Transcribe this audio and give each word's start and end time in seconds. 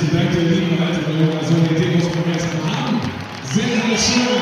Herzlichen 0.00 0.16
Dank, 0.16 0.34
ihr 0.34 0.56
lieben 0.56 0.82
alten 0.82 1.04
und 1.04 1.20
jungen, 1.20 1.44
so 1.44 1.54
die 1.60 1.74
Demos 1.74 2.08
gemessen 2.10 2.56
haben. 2.64 3.00
Sehr, 3.52 3.68
sehr 3.68 3.98
schön. 4.00 4.40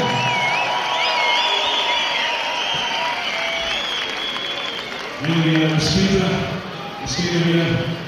Einige 5.24 5.58
Jahre 5.58 5.80
später 5.80 6.30
stehen 7.10 7.42
wir 7.42 7.64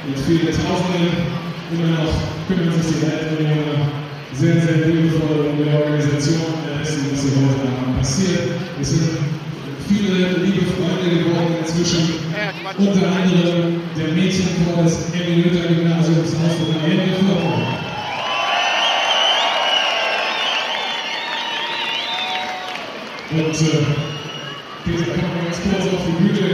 mit 0.06 0.18
vielen 0.22 0.54
Tausenden 0.54 1.26
immer 1.74 1.90
noch, 1.98 2.14
kümmern 2.46 2.70
sich 2.80 3.00
die 3.00 3.06
Eltern 3.10 3.34
und 3.34 3.50
Junge 3.50 3.82
sehr, 4.32 4.62
sehr 4.62 4.86
liebevoll 4.86 5.50
um 5.50 5.56
die 5.58 5.74
Organisation 5.74 6.54
dessen, 6.78 7.10
was 7.10 7.20
hier 7.20 7.34
heute 7.34 7.66
Abend 7.66 7.98
passiert. 7.98 8.46
Es 8.80 8.90
sind 8.90 9.10
viele 9.88 10.38
liebe 10.38 10.66
Freunde 10.70 11.18
geworden 11.18 11.56
inzwischen, 11.58 12.29
unter 12.78 13.06
anderem 13.06 13.80
der 13.96 14.08
Mädchenchor 14.14 14.82
des 14.82 15.12
Emmy 15.12 15.42
Luther 15.42 15.68
Gymnasiums 15.68 16.34
aus 16.34 16.56
Marienviertel. 16.72 17.80
Und 23.32 23.38
äh, 23.38 23.84
Peter, 24.84 25.04
kommen 25.04 25.34
wir 25.36 25.44
ganz 25.44 25.60
kurz 25.62 25.84
auf 25.94 26.02
die 26.06 26.22
Bühne. 26.22 26.50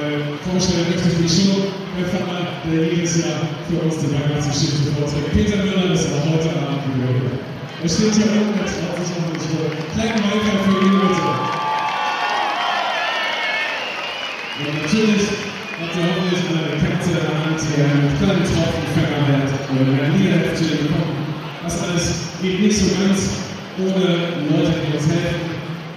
Äh, 0.00 0.50
vorstellen 0.50 0.86
möchte 0.90 1.08
ich 1.08 1.18
mich 1.18 1.32
schon, 1.32 1.80
Pfarrer, 2.04 2.46
der 2.64 2.92
jedes 2.92 3.18
Jahr 3.18 3.40
für 3.68 3.80
uns 3.84 3.98
die 3.98 4.12
Weihnachtsgeschichte 4.12 4.92
vorträgt. 4.96 5.32
Peter 5.32 5.56
Müller 5.64 5.92
ist 5.92 6.08
auch 6.12 6.24
heute 6.28 6.50
Abend 6.60 6.84
gehört. 6.94 7.40
Er 7.82 7.88
steht 7.88 8.14
hier 8.14 8.32
unten, 8.32 8.58
er 8.58 8.66
traut 8.66 9.00
sich 9.00 9.16
auch 9.16 9.32
nicht 9.32 9.46
vor. 9.48 9.70
Kleinen 9.94 10.22
Beifall 10.22 10.60
für 10.64 10.84
ihn 10.84 11.00
bitte. 11.00 11.59
Und 14.60 14.76
natürlich 14.76 15.24
hat 15.80 15.96
er 15.96 16.04
hoffentlich 16.04 16.44
eine 16.52 16.76
Katze 16.76 17.16
in 17.16 17.24
der 17.24 17.32
Hand, 17.32 17.56
die 17.64 17.80
einen 17.80 18.12
kleinen 18.20 18.44
Tropfenfänger 18.44 19.24
hat 19.32 19.48
oder 19.72 19.88
ein 20.04 20.12
Niederheftchen 20.12 20.84
bekommen. 20.84 21.32
Das 21.64 21.80
alles 21.80 22.36
geht 22.44 22.60
nicht 22.60 22.76
so 22.76 22.92
ganz 22.92 23.40
ohne 23.80 24.36
Leute, 24.52 24.84
die 24.84 24.92
uns 24.92 25.08
helfen. 25.08 25.48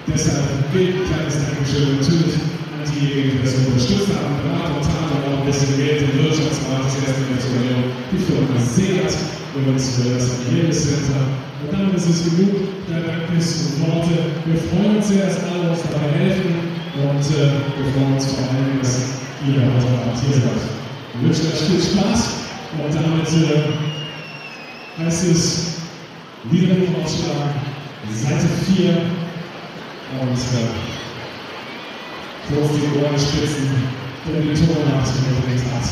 Deshalb 0.08 0.48
gilt 0.72 0.96
ein 0.96 1.08
kleines 1.12 1.44
Dankeschön 1.44 2.00
natürlich 2.00 2.40
an 2.40 2.88
diejenigen, 2.88 3.36
die 3.36 3.44
das 3.44 3.60
unterstützt 3.68 4.16
haben, 4.16 4.40
Rat 4.48 4.72
und 4.80 4.88
auch 4.88 5.44
ein 5.44 5.46
bisschen 5.46 5.76
Geld 5.76 6.08
im 6.08 6.24
Wirtschaftsrat 6.24 6.88
des 6.88 7.04
ersten 7.04 7.36
Union, 7.60 7.84
die 8.16 8.22
Firma 8.24 8.56
Seat 8.64 9.12
und 9.60 9.76
das 9.76 9.92
Center. 9.92 11.20
Und 11.60 11.68
damit 11.68 12.00
ist 12.00 12.08
es 12.08 12.32
genug 12.32 12.64
der 12.88 13.04
Dankes 13.12 13.76
und 13.76 13.92
Worte. 13.92 14.40
Wir 14.48 14.60
freuen 14.72 15.04
uns 15.04 15.08
sehr, 15.12 15.28
dass 15.28 15.44
alle 15.52 15.68
uns 15.68 15.84
dabei 15.84 16.16
helfen 16.16 16.73
und 16.96 17.20
äh, 17.20 17.50
wir 17.78 17.92
freuen 17.94 18.14
uns 18.14 18.26
vor 18.34 18.48
allem, 18.50 18.80
dass 18.80 19.00
ihr 19.48 19.62
heute 19.62 19.88
Abend 19.88 20.20
hier 20.22 20.36
seid. 20.36 20.62
Wir 21.14 21.28
wünschen 21.28 21.48
euch 21.48 21.62
viel 21.62 21.82
Spaß 21.82 22.22
und 22.78 22.94
damit 22.94 23.28
äh, 23.28 25.04
heißt 25.04 25.24
es 25.26 25.82
wieder 26.52 26.76
im 26.76 26.96
Ausschlag, 27.04 27.56
Seite 28.12 28.48
4 28.76 28.90
und 30.22 30.38
äh, 30.38 30.70
kurz 32.48 32.70
die 32.74 33.00
Ohren 33.00 33.18
spitzen, 33.18 33.72
der 34.28 34.42
die 34.42 34.54
Tore 34.54 34.86
nachzudenken 34.88 35.72
hat. 35.74 35.88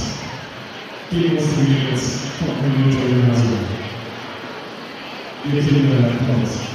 Gegen 1.10 1.38
uns 1.38 1.48
die 1.56 1.72
Mädels 1.72 2.20
vom 2.40 2.50
Community-Gymnasium. 2.62 3.60
Wir 5.46 5.64
Kinder 5.64 6.10
kommt. 6.28 6.71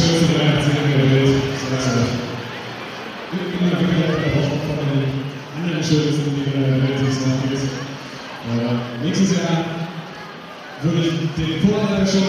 schönste 0.00 0.32
Weihnachtsserie 0.32 0.96
der 0.96 1.10
Welt. 1.12 1.36
Ich 3.32 3.46
bin 3.52 3.70
da 3.70 3.76
wirklich 3.78 4.00
auf 4.00 4.16
der 4.16 4.32
Hoffnung 4.34 4.62
von 4.66 4.76
den 4.80 5.04
anderen 5.56 5.84
schönsten 5.84 6.32
Dingen 6.34 6.56
der 6.56 6.80
Welt, 6.80 6.98
die 7.00 7.08
es 7.08 7.20
nächstes 9.04 9.36
Jahr 9.36 9.64
würde 10.82 11.00
ich 11.04 11.16
den 11.36 11.60
Vorteil 11.68 12.06
schon 12.06 12.24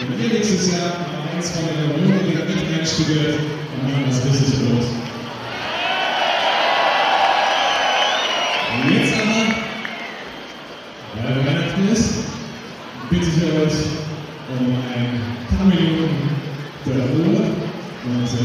wenn 0.00 0.20
ihr 0.20 0.28
nächstes 0.28 0.72
Jahr 0.72 0.92
am 0.96 1.36
1 1.36 1.50
von 1.50 1.64
der 1.64 1.94
Union 1.94 2.26
wieder 2.26 2.44
nicht 2.44 2.70
mehr 2.70 2.84
studiert, 2.84 3.40
machen 3.82 4.04
das 4.06 4.24
richtig 4.24 4.60
groß. 4.60 4.86
Und 8.72 8.92
jetzt 8.94 9.14
aber, 9.14 9.42
weil 11.16 11.46
Weihnachten 11.46 11.88
ist, 11.92 12.14
bitte 13.08 13.26
ich 13.26 13.42
euch, 13.42 13.89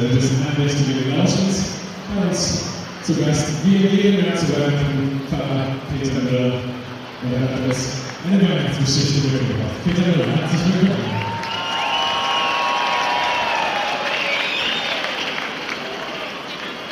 äh, 0.01 0.13
des 0.13 0.29
andächtigen 0.47 1.17
Lauschens. 1.17 1.79
Bei 2.13 2.27
uns 2.27 2.63
zu 3.03 3.15
Gast, 3.15 3.47
wie 3.63 3.75
in 3.75 3.95
jedem 3.95 4.25
Jahr 4.25 4.35
zu 4.35 4.47
Weihnachten, 4.53 5.21
Pfarrer 5.29 5.75
Peter 5.91 6.21
Müller. 6.21 6.53
Und 7.23 7.33
er 7.33 7.41
hat 7.41 7.67
uns 7.67 8.01
eine 8.25 8.41
Weihnachtsgeschichte 8.41 9.27
mitgebracht. 9.27 9.75
Peter 9.85 10.01
Müller, 10.01 10.25
herzlich 10.35 10.61
willkommen. 10.81 11.25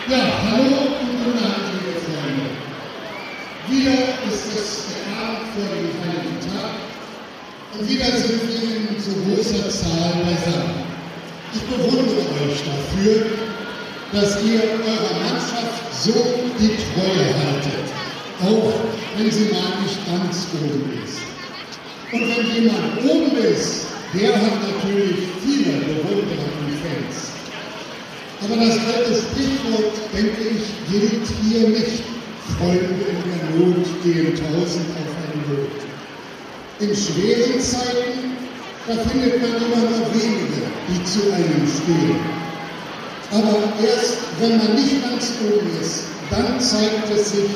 Ja, 0.10 0.20
hallo 0.46 0.64
und 0.64 1.24
guten 1.24 1.38
Abend, 1.40 1.74
liebe 1.80 1.98
Freunde. 2.04 2.46
Wieder 3.70 3.98
ist 4.28 4.48
es 4.54 4.88
der 4.92 5.04
Abend 5.18 5.48
vor 5.56 5.64
dem 5.64 5.90
Heiligen 6.04 6.40
Tag 6.44 6.94
und 7.80 7.90
wieder 7.90 8.06
sind 8.06 8.42
wir 8.48 8.96
in 8.96 9.02
so 9.02 9.12
großer 9.24 9.70
Zahl 9.70 10.14
beisammen. 10.22 10.73
Ich 11.54 11.62
bewundere 11.62 12.20
euch 12.20 12.64
dafür, 12.66 13.26
dass 14.12 14.44
ihr 14.44 14.62
eurer 14.62 15.14
Mannschaft 15.24 16.04
so 16.04 16.14
die 16.60 16.76
Treue 16.78 17.26
haltet, 17.40 17.86
auch 18.42 18.74
wenn 19.18 19.32
sie 19.32 19.46
mal 19.46 19.82
nicht 19.84 20.00
ganz 20.08 20.48
oben 20.54 21.00
ist. 21.04 21.22
Und 22.12 22.22
wenn 22.22 22.64
jemand 22.64 23.04
oben 23.06 23.38
ist, 23.38 23.88
der 24.14 24.36
hat 24.36 24.62
natürlich 24.62 25.28
viele 25.44 25.80
Bewunderer 25.80 26.52
und 26.62 26.74
Fans. 26.82 27.32
Aber 28.44 28.56
das 28.58 28.78
alte 28.78 29.16
Sprichwort, 29.16 29.94
denke 30.14 30.42
ich, 30.42 30.92
gilt 30.92 31.28
hier 31.42 31.70
nicht. 31.70 32.04
Freunde 32.60 32.86
in 32.86 33.24
der 33.32 33.68
Not 33.68 33.86
gehen 34.04 34.36
tausend 34.36 34.86
auf 34.92 35.14
ein 35.24 35.40
Lot. 35.50 35.72
In 36.80 36.96
schweren 36.96 37.60
Zeiten, 37.60 38.43
da 38.88 38.94
findet 39.10 39.42
man 39.42 39.52
immer 39.56 39.90
nur 39.90 40.14
wenige, 40.14 40.68
die 40.90 41.04
zu 41.06 41.32
einem 41.32 41.68
stehen. 41.68 42.20
Aber 43.32 43.58
erst 43.82 44.18
wenn 44.40 44.58
man 44.58 44.76
nicht 44.76 45.02
ganz 45.02 45.34
oben 45.42 45.70
ist, 45.82 46.04
dann 46.30 46.60
zeigt 46.60 47.10
es 47.16 47.32
sich, 47.32 47.50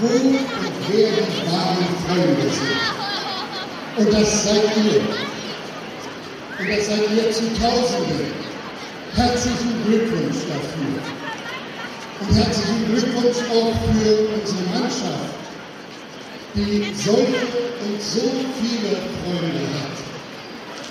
wo 0.00 0.06
und 0.06 0.38
wer 0.88 1.08
die 1.08 1.50
wahren 1.50 1.86
Freunde 2.06 2.50
sind. 2.50 3.00
Und 3.96 4.12
das 4.12 4.44
seid 4.44 4.76
ihr. 4.84 5.00
Und 6.58 6.70
das 6.70 6.86
seid 6.86 7.10
ihr 7.16 7.32
zu 7.32 7.44
Tausenden. 7.58 8.32
Herzlichen 9.14 9.84
Glückwunsch 9.86 10.44
dafür. 10.46 11.00
Und 12.20 12.36
herzlichen 12.36 12.86
Glückwunsch 12.92 13.38
auch 13.50 13.72
für 13.82 14.28
unsere 14.34 14.62
Mannschaft, 14.74 15.34
die 16.54 16.92
solche 16.94 17.46
und 17.82 18.00
so 18.00 18.30
viele 18.60 18.96
Freunde 19.24 19.66
hat. 19.80 20.09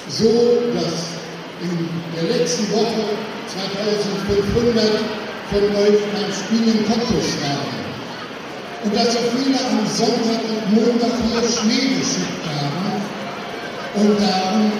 So, 0.09 0.63
dass 0.73 1.21
in 1.61 1.87
der 2.15 2.37
letzten 2.37 2.71
Woche 2.71 3.17
2500 3.47 4.85
von 5.51 5.61
euch 5.61 5.99
beim 6.13 6.31
Spiel 6.33 6.73
in 6.73 6.85
Cottbus 6.85 7.37
waren. 7.41 7.79
Und 8.83 8.95
dass 8.95 9.13
so 9.13 9.19
viele 9.35 9.59
am 9.59 9.85
Sonntag 9.85 10.41
und 10.49 10.73
Montag 10.73 11.11
hier 11.27 11.41
Schnee 11.41 11.99
geschickt 11.99 12.45
haben 12.47 13.01
und 13.95 14.19
darum 14.19 14.71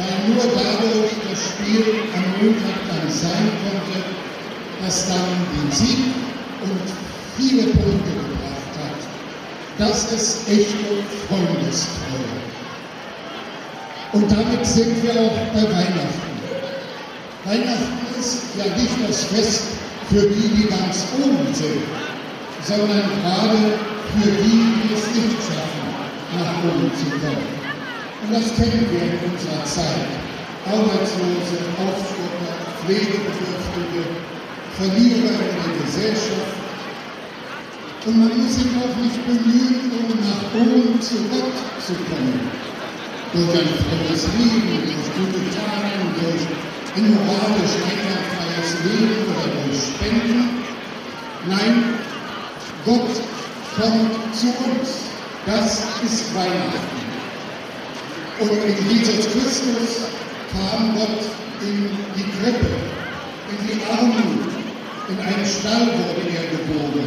weil 0.00 0.34
nur 0.34 0.44
dadurch 0.54 1.12
das 1.28 1.40
Spiel 1.50 1.84
am 2.14 2.24
Montag 2.40 2.78
dann 2.88 3.10
sein 3.12 3.50
konnte, 3.62 4.00
das 4.82 5.06
dann 5.08 5.28
den 5.52 5.70
Sieg 5.72 5.98
und 6.62 6.80
viele 7.36 7.64
Punkte 7.64 8.10
gebracht 8.10 8.74
hat. 8.80 9.00
Das 9.78 10.12
ist 10.12 10.48
echte 10.48 11.04
Freundestreue. 11.28 12.59
Und 14.12 14.30
damit 14.30 14.66
sind 14.66 15.02
wir 15.04 15.12
auch 15.12 15.36
bei 15.54 15.62
Weihnachten. 15.62 16.30
Weihnachten 17.44 18.18
ist 18.18 18.42
ja 18.58 18.64
nicht 18.76 19.08
das 19.08 19.24
Fest 19.24 19.62
für 20.10 20.22
die, 20.22 20.48
die 20.48 20.66
ganz 20.66 21.06
oben 21.22 21.54
sind, 21.54 21.82
sondern 22.66 23.06
gerade 23.22 23.78
für 24.18 24.30
die, 24.30 24.66
die 24.82 24.94
es 24.94 25.06
nicht 25.14 25.38
schaffen, 25.46 25.86
nach 26.36 26.58
oben 26.64 26.90
zu 26.98 27.06
kommen. 27.22 27.46
Und 28.22 28.34
das 28.34 28.54
kennen 28.56 28.86
wir 28.90 29.00
in 29.00 29.30
unserer 29.30 29.64
Zeit. 29.64 30.10
Arbeitslose, 30.66 31.56
Aufstopper, 31.78 32.52
Pflegebedürftige, 32.84 34.04
Verlierer 34.76 35.38
in 35.38 35.56
der 35.56 35.86
Gesellschaft. 35.86 36.58
Und 38.06 38.18
man 38.18 38.36
muss 38.36 38.56
sich 38.56 38.66
auch 38.76 38.96
nicht 39.00 39.24
bemühen, 39.24 39.92
um 39.92 40.18
nach 40.18 40.60
oben 40.60 41.00
zu 41.00 41.14
Gott 41.30 41.54
zu 41.86 41.94
kommen. 41.94 42.69
Durch 43.32 43.48
ein 43.48 43.68
volles 43.86 44.26
Leben, 44.36 44.82
durch 44.84 45.06
gute 45.14 45.40
Taten, 45.54 46.02
durch 46.18 46.44
ein 46.96 47.14
moralisch 47.14 47.76
einwandfreies 47.86 48.70
Leben 48.84 49.22
oder 49.30 49.46
durch 49.54 49.80
Spenden. 49.94 50.64
Nein, 51.48 51.94
Gott 52.84 53.10
kommt 53.76 54.34
zu 54.34 54.48
uns. 54.48 55.10
Das 55.46 55.84
ist 56.04 56.34
Weihnachten. 56.34 57.00
Und 58.40 58.50
in 58.50 58.90
Jesus 58.90 59.26
Christus 59.32 60.08
kam 60.52 60.94
Gott 60.96 61.22
in 61.62 61.90
die 62.16 62.24
Krippe, 62.40 62.66
in 63.50 63.66
die 63.66 63.80
Armut, 63.84 64.48
in 65.08 65.18
einen 65.18 65.46
Stall 65.46 65.86
wurde 65.86 66.26
er 66.34 66.46
geboren. 66.50 67.06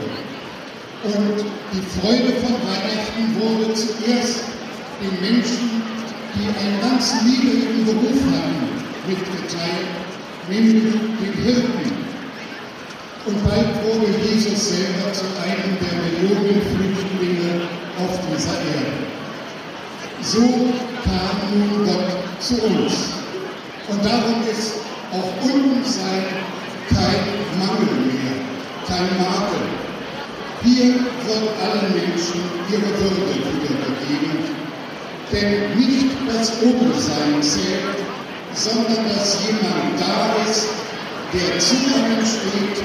Und 1.03 1.45
die 1.73 1.99
Freude 1.99 2.33
von 2.39 2.53
Weihnachten 2.63 3.35
wurde 3.39 3.73
zuerst 3.73 4.43
den 5.01 5.19
Menschen, 5.21 5.72
die 6.35 6.47
einen 6.47 6.81
ganz 6.81 7.13
niedrigen 7.23 7.85
Beruf 7.85 8.19
hatten, 8.33 8.65
mitgeteilt, 9.07 9.93
nämlich 10.49 10.83
den 10.83 11.43
Hirten. 11.43 12.03
Und 13.25 13.43
bald 13.43 13.69
wurde 13.85 14.11
Jesus 14.19 14.69
selber 14.69 15.13
zu 15.13 15.25
einem 15.41 15.77
der 15.79 15.95
Millionen 16.03 16.61
Flüchtlinge 16.61 17.61
auf 17.99 18.19
dieser 18.27 18.57
Erde. 18.57 19.13
So 20.21 20.41
kam 21.03 21.37
nun 21.53 21.85
Gott 21.85 22.41
zu 22.41 22.55
uns. 22.63 23.13
Und 23.87 24.03
darum 24.03 24.41
ist 24.51 24.75
auch 25.11 25.43
Untensein 25.43 26.25
kein 26.89 27.59
Mangel 27.59 27.93
mehr, 28.07 28.33
kein 28.87 29.07
Makel. 29.19 29.61
Hier 30.63 30.93
wird 30.95 31.49
allen 31.61 31.93
Menschen 31.93 32.41
ihre 32.69 32.81
Würde 32.81 33.21
wiedergegeben. 33.35 34.52
Denn 35.33 35.75
nicht 35.75 36.11
das 36.31 36.61
Obensein 36.61 37.41
zählt, 37.41 37.97
sondern 38.53 39.09
dass 39.09 39.39
jemand 39.43 39.99
da 39.99 40.35
ist, 40.47 40.69
der 41.33 41.57
zu 41.57 41.75
einem 41.75 42.23
steht, 42.23 42.83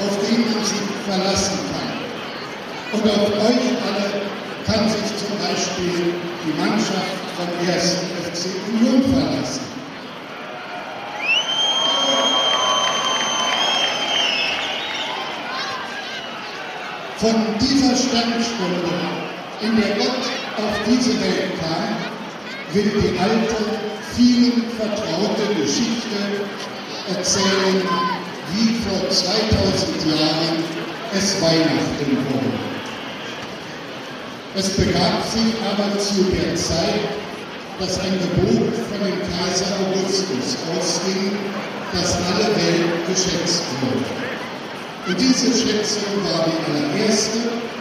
auf 0.00 0.16
den 0.26 0.40
man 0.50 0.64
sich 0.64 0.78
verlassen 1.06 1.58
kann. 1.68 2.98
Und 2.98 3.10
auf 3.10 3.28
euch 3.28 3.66
alle 3.84 4.22
kann 4.64 4.88
sich 4.88 5.16
zum 5.18 5.36
Beispiel 5.36 6.14
die 6.46 6.58
Mannschaft 6.58 7.12
vom 7.36 7.68
1. 7.68 7.96
FC 8.32 8.46
Union 8.72 9.02
verlassen. 9.12 9.60
Von 17.18 17.34
dieser 17.60 17.94
Sternstunde, 17.94 18.92
in 19.60 19.76
der 19.76 19.96
Gott 19.96 20.41
auf 20.56 20.74
diese 20.86 21.20
Welt 21.20 21.52
kam, 21.60 21.96
will 22.72 22.90
die 23.00 23.18
alte, 23.18 23.56
vielen 24.14 24.64
vertraute 24.76 25.54
Geschichte 25.60 26.46
erzählen, 27.08 27.82
wie 28.52 28.74
vor 28.84 29.08
2000 29.08 30.06
Jahren 30.06 30.64
es 31.14 31.40
Weihnachten 31.40 32.16
wurde. 32.28 32.72
Es 34.54 34.68
begab 34.70 35.24
sich 35.24 35.54
aber 35.72 35.98
zu 35.98 36.24
der 36.24 36.54
Zeit, 36.54 37.00
dass 37.78 37.98
ein 38.00 38.18
Gebot 38.18 38.74
von 38.90 39.00
dem 39.00 39.18
Kaiser 39.20 39.66
Augustus 39.80 40.56
ausging, 40.76 41.32
dass 41.92 42.14
alle 42.14 42.54
Welt 42.54 43.06
geschätzt 43.08 43.64
wurde. 43.80 44.22
Und 45.08 45.20
diese 45.20 45.46
Schätzung 45.46 46.02
war 46.22 46.46
die 46.46 46.70
allererste. 46.70 47.71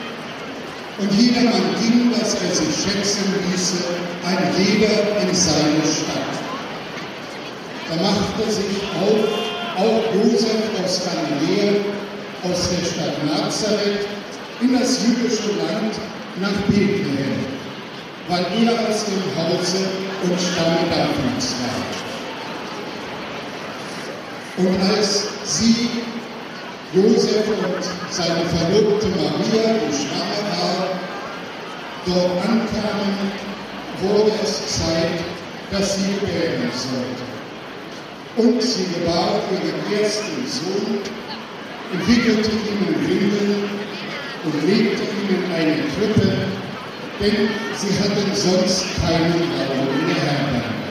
Und 1.02 1.12
jedermann 1.20 1.76
ging, 1.82 2.12
dass 2.12 2.36
er 2.36 2.54
sich 2.54 2.76
schätzen 2.76 3.34
ließe, 3.50 3.84
ein 4.24 4.54
jeder 4.56 5.20
in 5.20 5.34
seine 5.34 5.82
Stadt. 5.82 6.32
Da 7.90 7.96
machte 7.96 8.52
sich 8.52 8.78
auf, 9.02 9.26
auch 9.78 10.04
Josef 10.14 10.62
aus 10.84 11.02
Galiläa, 11.04 11.82
aus 12.44 12.70
der 12.70 12.86
Stadt 12.86 13.18
Nazareth, 13.26 14.06
in 14.62 14.80
das 14.80 15.00
jüdische 15.04 15.50
Land 15.58 15.96
nach 16.40 16.62
Bethlehem, 16.68 17.46
weil 18.28 18.46
er 18.64 18.74
aus 18.88 19.06
dem 19.06 19.24
Hause 19.36 19.90
und 20.24 20.40
Stamme 20.40 20.86
Davids 20.92 21.56
war. 24.58 24.66
Und 24.66 24.82
als 24.84 25.28
sie, 25.46 25.90
Josef 26.94 27.48
und 27.48 27.84
seine 28.10 28.44
Verlobte 28.50 29.08
Maria, 29.16 29.76
die 29.80 29.96
schwanger 29.96 31.00
dort 32.06 32.32
ankamen, 32.44 33.32
wurde 34.02 34.32
es 34.44 34.80
Zeit, 34.80 35.24
dass 35.72 35.96
sie 35.96 36.14
gebären 36.20 36.70
sollte. 36.76 37.32
Und 38.36 38.62
sie 38.62 38.88
gebar 38.94 39.40
ihren 39.52 40.02
ersten 40.02 40.46
Sohn, 40.46 41.00
entwickelte 41.94 42.50
ihn 42.52 42.88
in 42.88 43.08
Windeln 43.08 43.70
und 44.44 44.68
legte 44.68 45.04
ihn 45.04 45.46
in 45.46 45.52
eine 45.54 45.76
Krippe, 45.96 46.30
denn 47.22 47.50
sie 47.78 48.00
hatten 48.00 48.36
sonst 48.36 48.86
keinen 49.00 49.32
Raum 49.32 49.88
in 49.98 50.08
der 50.08 50.24
Herberge. 50.24 50.82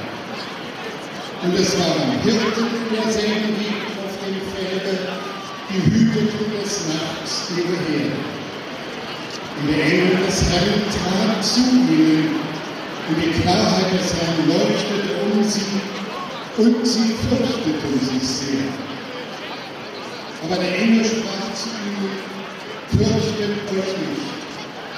Und 1.43 1.55
es 1.59 1.79
waren 1.79 2.11
Hirten 2.23 2.67
in 2.89 2.97
derselben 2.97 3.59
Gegend 3.59 3.97
auf 4.03 4.17
dem 4.25 4.41
Felde, 4.55 5.30
die 5.72 5.83
hüteten 5.87 6.50
des 6.61 6.87
Nachts 6.88 7.50
ihre 7.56 7.78
Herde. 7.87 8.18
Und 9.61 9.68
der 9.68 9.85
Engel 9.85 10.26
des 10.26 10.42
Herrn 10.50 10.83
trat 10.90 11.44
zu 11.44 11.61
ihnen, 11.61 12.35
und 13.09 13.16
die 13.16 13.40
Klarheit 13.40 13.92
des 13.92 14.14
Herrn 14.14 14.48
leuchtete 14.48 15.14
um 15.22 15.44
sie, 15.44 15.80
und 16.56 16.87
sie 16.87 17.14
fürchteten 17.28 18.00
sich 18.00 18.28
sehr. 18.28 18.68
Aber 20.42 20.56
der 20.56 20.78
Engel 20.78 21.04
sprach 21.04 21.54
zu 21.54 21.68
ihnen, 21.87 22.11
fürchtet 22.88 23.56
euch 23.70 23.94
nicht. 23.98 24.30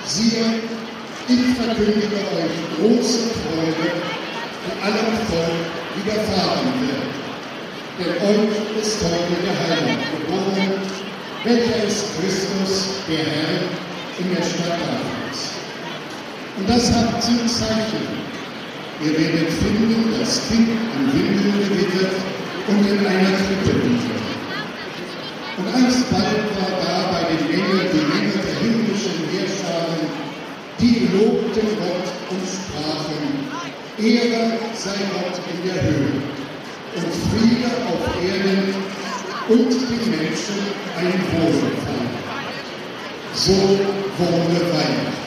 Siehe, 0.07 0.61
ich 1.29 1.57
verkündige 1.57 2.17
euch 2.17 2.57
große 2.79 3.31
Freude, 3.43 3.93
die 4.65 4.83
allem 4.83 5.17
Volk 5.29 5.67
widerfahren 5.97 6.73
wird. 6.81 7.22
Denn 7.99 8.09
euch 8.09 8.81
ist 8.81 9.05
heute 9.05 9.37
der 9.45 9.53
Heiland 9.53 10.01
geboren, 10.17 10.81
welcher 11.45 11.85
ist 11.87 12.07
Christus, 12.17 13.05
der 13.07 13.19
Herr, 13.19 13.69
in 14.19 14.35
der 14.35 14.43
Stadt 14.43 14.81
Davids. 14.81 15.53
Und 16.57 16.71
das 16.71 16.91
hat 16.91 17.23
zum 17.23 17.47
Zeichen. 17.47 18.09
Ihr 19.05 19.13
werdet 19.13 19.53
finden, 19.53 20.15
das 20.19 20.41
Kind 20.49 20.69
in 20.71 21.13
Windeln 21.13 21.69
gewickelt 21.69 22.17
und 22.69 22.81
in 22.81 23.07
einer 23.07 23.37
Krippe 23.37 23.79
liegen. 23.85 24.23
Und 25.59 25.67
alsbald 25.69 26.49
war 26.57 26.73
da 26.81 27.13
bei 27.13 27.25
den 27.29 27.61
Engeln 27.61 27.89
die 27.93 28.07
Menge 28.09 28.41
der 28.41 28.57
himmlischen 28.57 29.29
Heerscharen, 29.33 30.09
die 30.81 31.09
lobten 31.13 31.69
Gott 31.77 32.09
und 32.31 32.43
sprachen, 32.49 33.53
Ehre 33.99 34.53
sei 34.75 34.97
Gott 35.13 35.39
in 35.53 35.69
der 35.69 35.83
Höhe 35.83 36.32
und 36.95 37.13
Friede 37.31 37.71
auf 37.89 38.05
Erden 38.23 38.75
und 39.49 39.71
den 39.71 40.11
Menschen 40.11 40.59
ein 40.99 41.21
Wohlgefallen. 41.33 42.11
So 43.35 43.53
wurde 43.53 44.61
Weihnachten. 44.73 45.22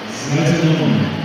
Seite 0.07 1.22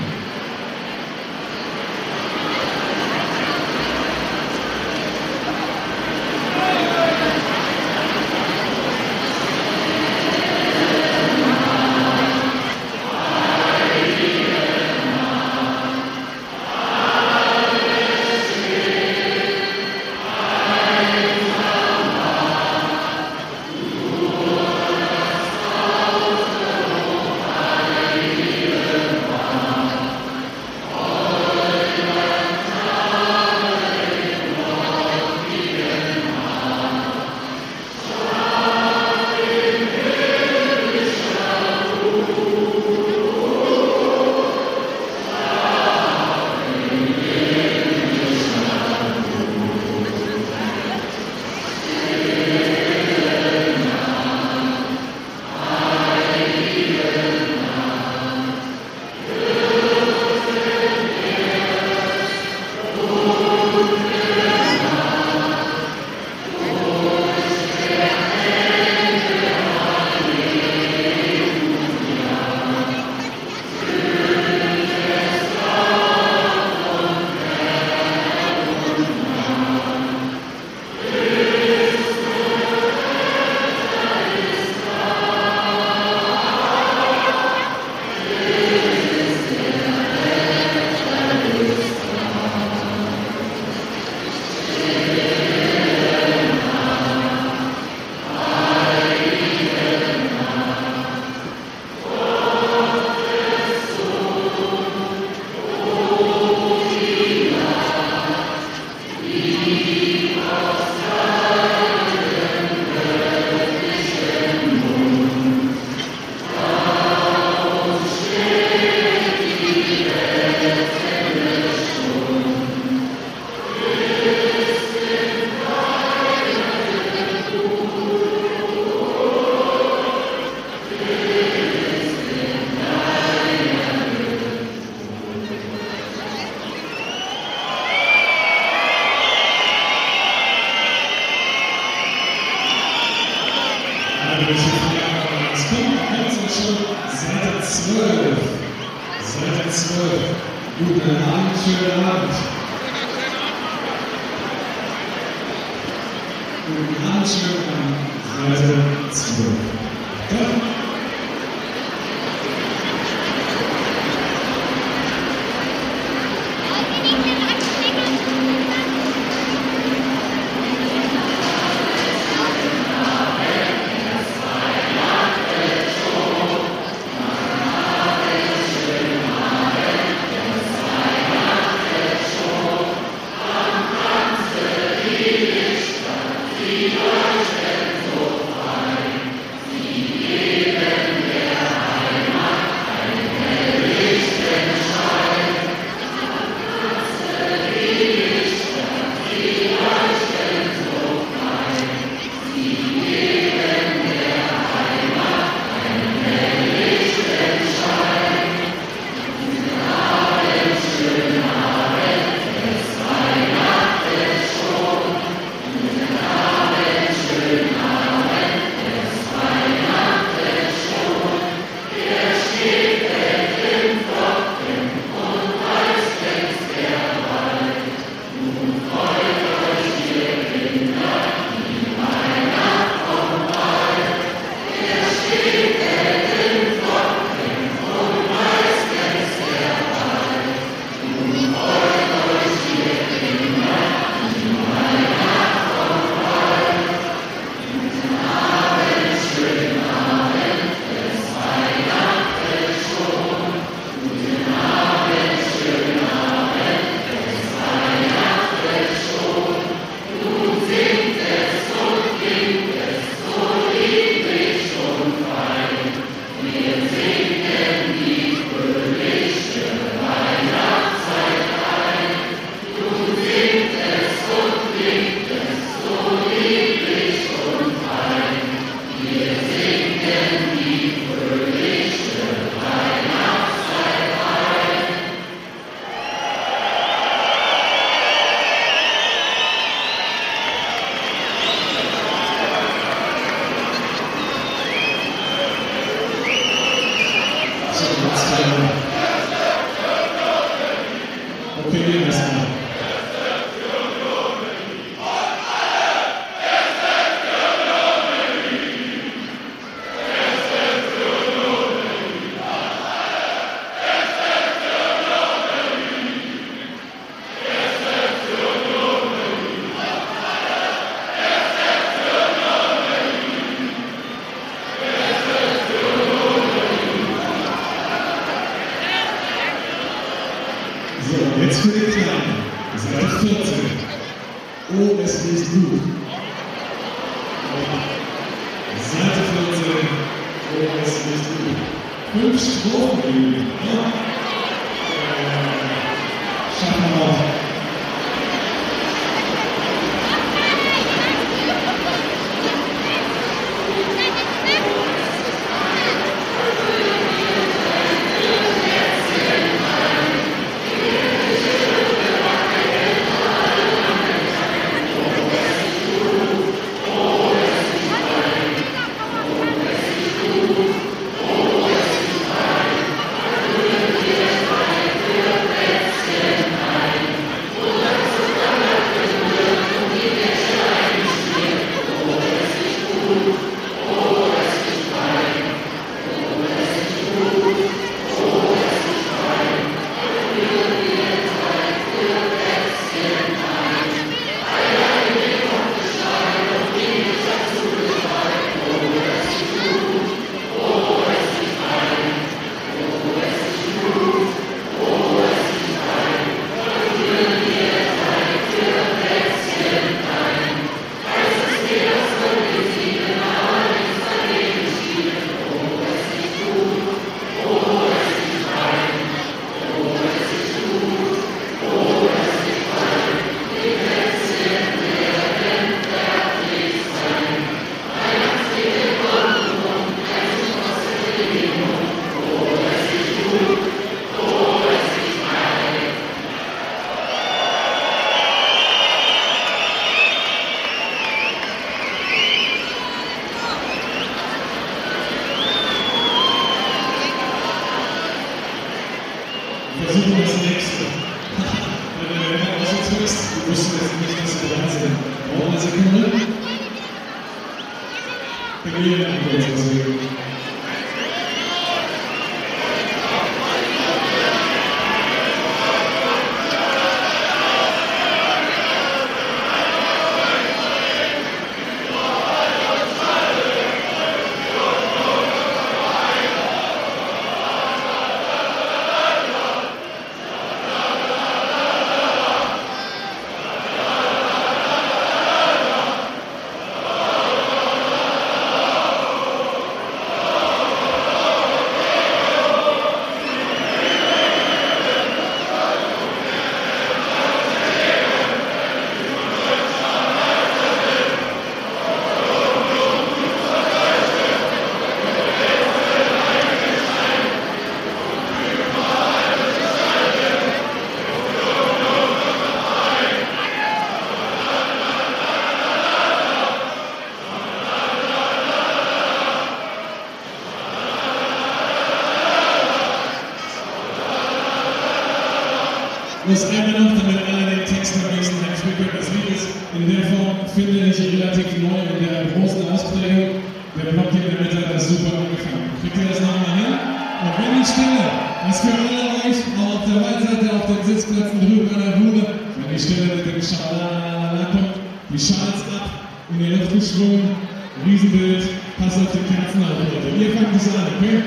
Block 533.98 534.14
hier 534.14 534.30
in 534.30 534.38
der 534.38 534.42
Mitte 534.46 534.58
hat 534.62 534.76
das 534.76 534.90
super 534.90 535.10
angefangen. 535.18 535.74
Kriegt 535.82 535.98
ihr 535.98 536.06
das 536.06 536.22
nochmal 536.22 536.54
hin? 536.54 536.70
Und 536.70 537.34
wenn 537.34 537.54
die 537.58 537.66
Stille, 537.66 538.06
das 538.46 538.62
für 538.62 538.78
alle 538.78 539.26
euch, 539.26 539.42
auch 539.58 539.82
auf 539.82 539.86
der 539.90 539.98
Waldseite, 540.06 540.46
auf 540.54 540.66
den 540.70 540.82
Sitzplätzen 540.86 541.42
drüben 541.42 541.66
an 541.74 541.82
der 541.82 541.98
Bude, 541.98 542.22
wenn 542.62 542.70
die 542.70 542.78
Stille 542.78 543.10
mit 543.18 543.26
dem 543.26 543.42
Schalala 543.42 544.54
kommt, 544.54 544.78
die 545.10 545.18
Schals 545.18 545.66
ab, 545.74 545.90
in 546.30 546.38
die 546.38 546.54
Luft 546.54 546.78
geschwungen, 546.78 547.42
Riesenbild, 547.90 548.46
passt 548.78 549.02
auf 549.02 549.10
die 549.18 549.26
Kerzen 549.34 549.66
auf, 549.66 549.82
Leute. 549.82 550.14
Ihr 550.14 550.30
fangt 550.30 550.54
es 550.54 550.70
an, 550.78 550.94
okay? 550.94 551.18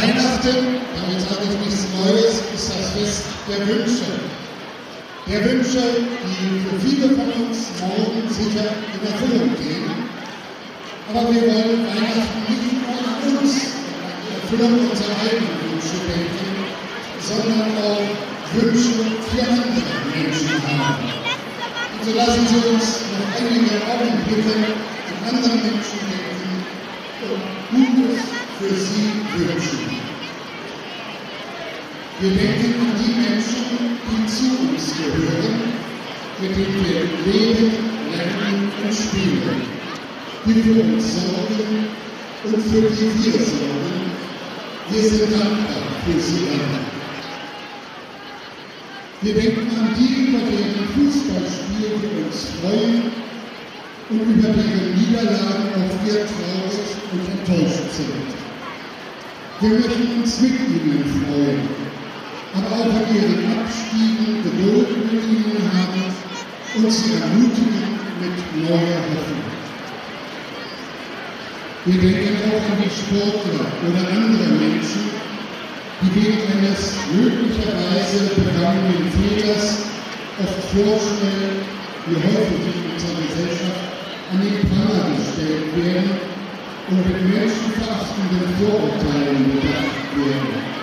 Weihnachten, 0.00 0.80
damit 0.96 1.20
sage 1.20 1.44
ich 1.44 1.66
nichts 1.66 1.84
Neues, 1.92 2.40
ist 2.54 2.72
das 2.72 2.88
Fest 2.96 3.24
der 3.48 3.60
Wünsche. 3.68 4.08
Der 5.28 5.44
Wünsche, 5.44 5.84
die 6.24 6.64
für 6.64 6.80
viele 6.80 7.08
von 7.16 7.28
uns 7.44 7.68
morgen 7.80 8.24
sicher 8.32 8.64
in 8.96 9.00
Erfüllung 9.04 9.52
gehen. 9.60 9.92
Aber 11.12 11.28
wir 11.28 11.42
wollen 11.42 11.84
Weihnachten 11.84 12.40
nicht 12.48 12.80
nur 12.80 12.96
an 12.96 13.36
uns, 13.44 13.76
die 14.24 14.32
Erfüllung 14.40 14.88
unserer 14.88 15.16
eigenen 15.20 15.68
Wünsche 15.68 16.00
denken, 16.08 16.48
sondern 17.20 17.68
auch 17.84 18.08
Wünsche 18.56 19.04
für 19.04 19.42
andere 19.44 19.84
Menschen 20.16 20.56
haben. 20.80 21.12
Und 21.92 22.04
so 22.08 22.16
lassen 22.16 22.46
Sie 22.48 22.60
uns 22.72 23.04
noch 23.20 23.28
einige 23.36 23.76
Augenblicke 23.84 24.48
an 24.48 25.28
andere 25.28 25.56
Menschen 25.60 26.00
denken 26.08 26.64
und 27.28 27.44
Gutes 27.68 28.49
für 28.60 28.74
sie 28.74 29.10
wünschen. 29.38 29.78
Wir 32.20 32.30
denken 32.30 32.74
an 32.78 32.92
die 33.00 33.12
Menschen, 33.14 33.96
die 34.04 34.26
zu 34.26 34.44
uns 34.68 34.92
gehören, 34.98 35.72
mit 36.40 36.50
denen 36.54 36.84
wir 36.84 37.32
leben, 37.32 37.72
lernen 38.12 38.70
und 38.84 38.92
spielen, 38.92 39.62
die 40.44 40.62
für 40.62 40.82
uns 40.82 41.14
sorgen 41.14 41.88
und 42.44 42.62
für 42.62 42.82
die 42.82 43.24
wir 43.24 43.40
sorgen. 43.40 44.00
Wir 44.90 45.02
sind 45.04 45.32
dankbar 45.32 45.82
für 46.04 46.20
sie 46.20 46.48
alle. 46.52 46.80
Wir 49.22 49.34
denken 49.34 49.70
an 49.78 49.94
die, 49.98 50.28
über 50.28 50.38
deren 50.38 50.86
Fußballspiel 50.94 51.92
wir 52.02 52.26
uns 52.26 52.46
freuen 52.60 53.12
und 54.10 54.20
über 54.20 54.48
deren 54.48 54.94
Niederlagen 54.98 55.72
auch 55.76 56.04
wir 56.04 56.26
traurig 56.26 56.90
und 57.12 57.54
enttäuscht 57.54 57.92
sind. 57.92 58.49
Wir 59.60 59.68
möchten 59.68 60.22
uns 60.22 60.40
mit 60.40 60.52
ihnen 60.52 61.04
freuen, 61.04 61.68
aber 62.54 62.76
auch 62.76 62.94
an 62.96 63.14
ihren 63.14 63.60
Abstiegen 63.60 64.42
Geduld 64.42 65.12
mit 65.12 65.22
ihnen 65.22 65.68
haben 65.68 66.00
und 66.76 66.90
sie 66.90 67.12
ermutigen 67.20 68.00
mit 68.20 68.64
neuer 68.64 69.04
Hoffnung. 69.12 69.44
Wir 71.84 72.00
denken 72.00 72.40
auch 72.48 72.72
an 72.72 72.78
die 72.80 72.88
Sportler 72.88 73.68
oder 73.84 74.08
andere 74.08 74.48
Menschen, 74.48 75.10
die 76.00 76.14
wegen 76.14 76.40
eines 76.56 76.96
möglicherweise 77.12 78.32
begangenen 78.40 79.12
Fehlers 79.12 79.76
oft 80.40 80.64
vorstellen, 80.72 81.60
wie 82.06 82.16
häufig 82.16 82.64
in 82.64 82.94
unserer 82.94 83.20
Gesellschaft 83.28 83.80
an 84.32 84.40
den 84.40 84.70
Pranger 84.70 85.04
gestellt 85.14 85.76
werden 85.76 86.39
und 86.88 87.06
mit 87.06 87.22
menschenverachtenden 87.28 88.46
Vorurteilen 88.58 89.52
bedacht 89.52 90.10
werden. 90.16 90.80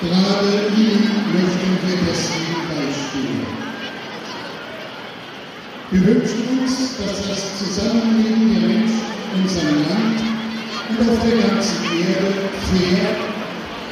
Gerade 0.00 0.52
ihnen 0.76 1.10
möchten 1.32 1.72
wir 1.82 1.98
deswegen 2.08 2.60
beistehen. 2.68 3.46
Wir 5.90 6.06
wünschen 6.06 6.60
uns, 6.60 6.96
dass 6.98 7.28
das 7.28 7.58
Zusammenleben 7.58 8.54
der 8.54 8.68
Menschen 8.68 9.00
in 9.34 9.42
unserem 9.42 9.78
Land 9.88 10.20
und 10.88 11.08
auf 11.08 11.18
der 11.24 11.48
ganzen 11.48 11.84
Erde 11.84 12.34
fair 12.68 13.34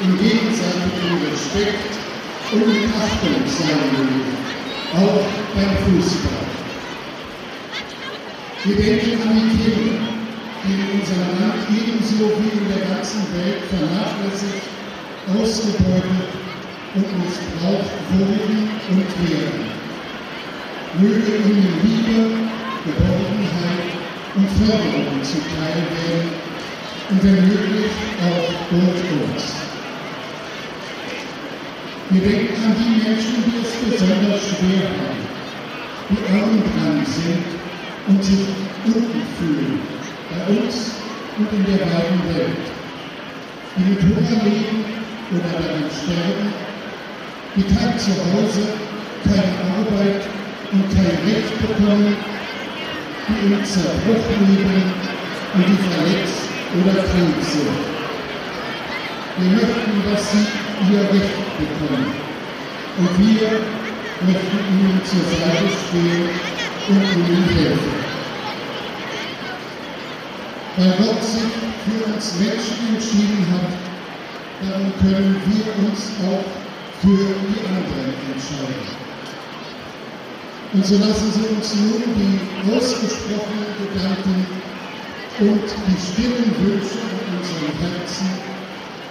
in 0.03 0.19
gegenseitigem 0.19 1.19
Respekt 1.31 1.95
und 2.53 2.63
in 2.63 2.91
Achtung 2.93 3.47
sein 3.47 3.79
mögen, 3.97 4.37
auch 4.95 5.25
beim 5.55 5.77
Fußball. 5.85 6.53
Wir 8.65 8.77
denken 8.77 9.29
an 9.29 9.51
die 9.51 9.59
Kinder, 9.59 10.12
die 10.65 10.73
in 10.75 11.01
unserem 11.01 11.41
Land 11.41 11.67
ebenso 11.71 12.31
wie 12.39 12.55
in 12.59 12.69
der 12.69 12.87
ganzen 12.87 13.23
Welt 13.35 13.67
vernachlässigt, 13.67 14.71
ausgebeutet 15.27 16.31
und 16.95 17.07
missbraucht 17.19 17.99
wurden 18.15 18.71
und 18.91 19.11
werden. 19.27 19.65
Möge 21.01 21.33
ihnen 21.51 21.73
Liebe, 21.83 22.19
Geborgenheit 22.85 23.91
und 24.35 24.49
Förderung 24.51 25.23
zuteil 25.23 25.83
werden 25.99 26.31
und 27.11 27.25
wenn 27.25 27.49
möglich 27.49 27.93
auch 28.23 28.49
durch 28.71 29.03
uns. 29.23 29.55
Wir 32.11 32.21
denken 32.21 32.63
an 32.63 32.77
die 32.79 33.09
Menschen, 33.09 33.43
die 33.47 33.63
es 33.63 33.91
besonders 33.91 34.43
schwer 34.49 34.89
haben, 35.01 35.23
die 36.11 36.21
arm 36.31 36.63
dran 36.63 37.07
sind 37.07 37.45
und 38.09 38.23
sich 38.23 38.47
unten 38.85 39.23
fühlen, 39.39 40.02
bei 40.33 40.53
uns 40.53 40.93
und 41.39 41.49
in 41.53 41.65
der 41.65 41.81
weiten 41.81 42.21
Welt, 42.35 42.65
die 43.77 43.85
mit 43.85 44.01
Hunger 44.03 44.45
leben 44.45 44.85
oder 45.33 45.49
daran 45.53 45.89
sterben, 45.91 46.53
die 47.57 47.63
kein 47.63 47.99
Zuhause, 47.99 48.65
keine 49.25 49.57
Arbeit 49.77 50.23
und 50.73 50.85
kein 50.95 51.17
Recht 51.25 51.53
bekommen, 51.61 52.17
die 53.29 53.53
im 53.53 53.65
Zerbruch 53.65 54.25
leben 54.41 54.93
und 55.55 55.65
die 55.69 55.81
verletzt 55.89 56.49
oder 56.81 57.03
krank 57.03 57.37
sind. 57.41 57.93
Wir 59.39 59.51
möchten, 59.51 60.03
dass 60.11 60.33
sie 60.33 60.93
ihr 60.93 61.01
Recht 61.01 61.37
bekommen. 61.59 62.13
Und 62.99 63.19
wir 63.19 63.49
möchten 64.27 64.59
ihnen 64.71 65.01
zur 65.05 65.25
Seite 65.25 65.69
stehen 65.89 66.29
und 66.89 67.03
ihnen 67.17 67.49
helfen. 67.49 68.02
Weil 70.77 70.95
Gott 70.99 71.23
sich 71.23 71.53
für 71.85 72.13
uns 72.13 72.35
Menschen 72.39 72.95
entschieden 72.95 73.47
hat, 73.53 73.73
darum 74.63 74.93
können 75.01 75.37
wir 75.45 75.87
uns 75.87 76.13
auch 76.25 76.45
für 77.03 77.35
die 77.45 77.61
anderen 77.67 78.15
entscheiden. 78.33 79.03
Und 80.73 80.87
so 80.87 80.97
lassen 80.97 81.31
Sie 81.33 81.55
uns 81.55 81.75
nun 81.75 82.03
die 82.17 82.73
ausgesprochenen 82.73 83.77
Gedanken 83.93 84.47
und 85.41 85.65
die 85.87 86.01
stillen 86.01 86.55
Wünsche 86.59 87.01
in 87.05 87.37
unserem 87.37 87.77
Herzen 87.79 88.31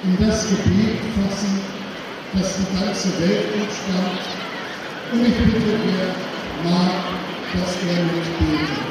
in 0.03 0.17
das 0.25 0.49
Gebet 0.49 0.97
fassen, 1.13 1.61
das 2.33 2.57
die 2.57 2.79
ganze 2.79 3.09
Welt 3.21 3.45
entstammt. 3.53 4.25
Und 5.13 5.27
ich 5.27 5.37
bitte 5.37 5.73
er 5.73 6.69
mag, 6.71 7.03
dass 7.53 7.75
er 7.87 8.03
mitbetet. 8.03 8.90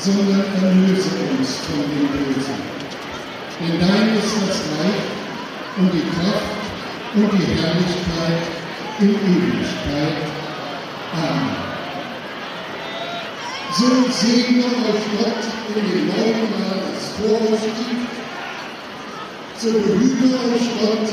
sondern 0.00 0.44
erlöse 0.62 1.10
uns 1.30 1.56
von 1.66 1.82
dem 1.90 2.08
Bösen. 2.08 2.58
Denn 3.60 3.78
dein 3.80 4.16
ist 4.16 4.36
das 4.48 4.58
Reich 4.72 5.02
und 5.76 5.92
die 5.92 6.06
Kraft 6.10 6.60
und 7.14 7.32
die 7.32 7.44
Herrlichkeit 7.44 8.42
in 9.00 9.10
Ewigkeit. 9.10 10.16
Amen. 11.12 11.70
So 13.72 13.86
segne 14.10 14.64
euch 14.64 15.04
Gott 15.18 15.44
in 15.76 15.90
den 15.90 16.06
neuen 16.08 16.48
Jahr 16.58 16.80
des 16.90 17.04
Vorausstieg 17.18 18.10
so 19.60 19.72
behüte 19.72 20.24
euch 20.24 20.70
Gott 20.80 21.06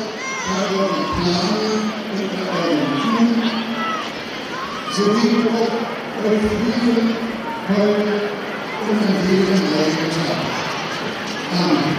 bei 0.47 0.63
euren 0.73 1.05
Planen 1.17 1.91
und 2.13 2.29
bei 2.31 2.47
euren 2.63 2.95
Tun, 3.01 3.43
so 4.89 5.03
gebe 5.03 5.49
Gott 5.49 6.31
euch 6.31 6.39
Frieden 6.39 7.15
heute 7.67 8.36
und 8.89 9.29
jedem 9.29 9.47
neuen 9.47 10.11
Tag. 10.11 10.38
Amen. 11.59 11.97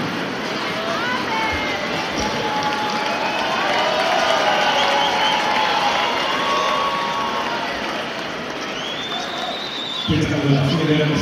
Jetzt 10.08 10.26
aber 10.32 10.68
vielen 10.68 10.98
Dank. 10.98 11.16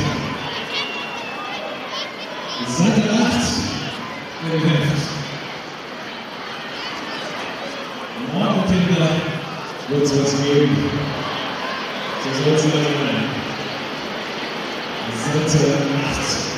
Seite 2.67 3.01
8 3.11 3.35
im 4.53 4.69
Heft. 4.69 5.07
Morgen, 8.33 8.63
Kinder, 8.67 9.09
wird 9.89 10.03
es 10.03 10.23
was 10.23 10.43
geben. 10.43 10.89
So 12.23 12.43
soll 12.43 12.55
es 12.55 12.63
sein. 12.63 13.26
Seite 15.33 15.57
8. 15.57 15.73
Amen. 15.73 16.56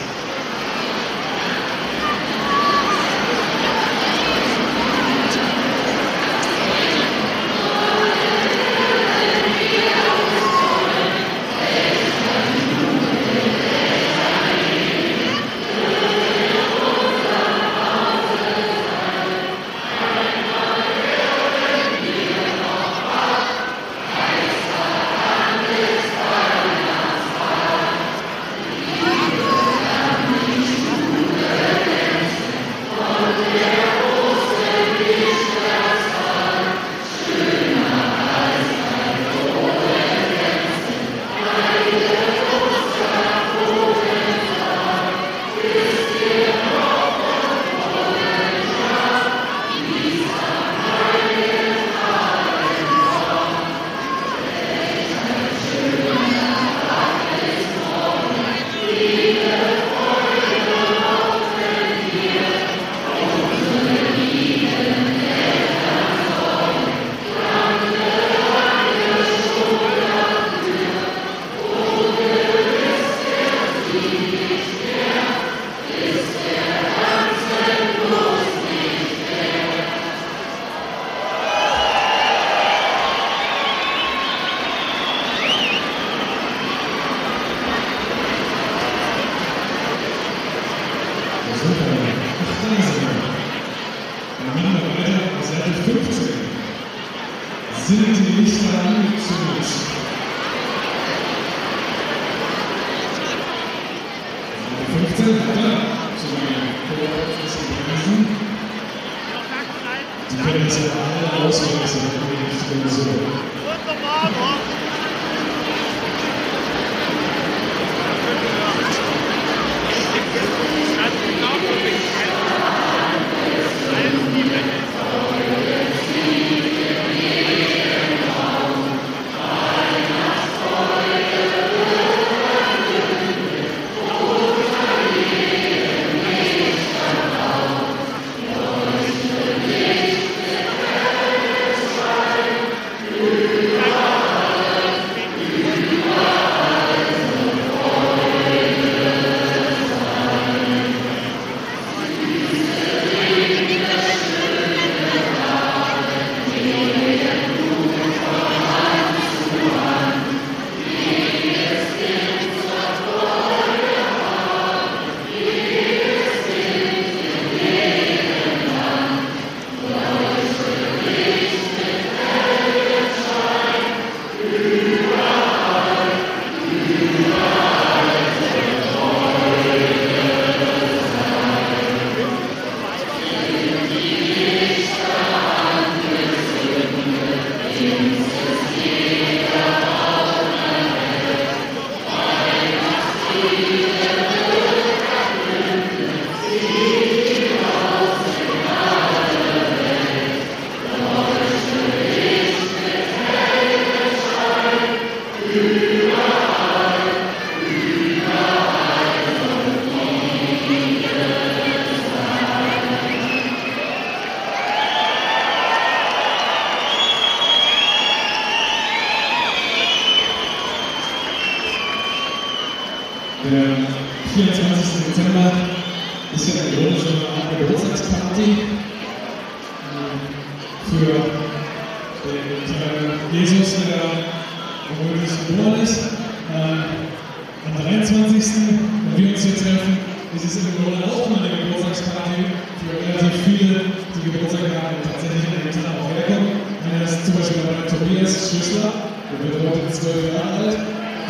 sind 245.80 245.88
aber 245.88 246.04
auch 246.04 246.12
Werke. 246.12 246.36
Einer 246.36 247.04
ist 247.08 247.26
zum 247.26 247.36
Beispiel 247.40 247.64
bei 247.64 247.88
Tobias 247.88 248.52
Schüssler, 248.52 248.92
der 249.32 249.40
wird 249.40 249.64
heute 249.64 249.88
zwölf 249.96 250.28
Jahre 250.28 250.52
alt, 250.60 250.76